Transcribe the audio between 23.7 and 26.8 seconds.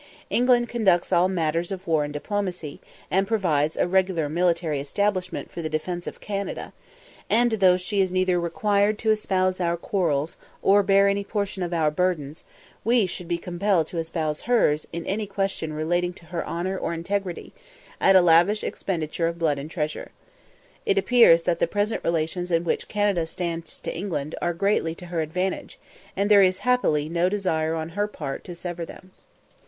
to England are greatly to her advantage, and there is